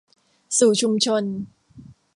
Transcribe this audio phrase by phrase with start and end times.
[0.57, 1.23] สู่ชุมชน